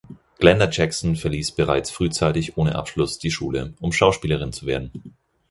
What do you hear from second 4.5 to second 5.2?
zu werden.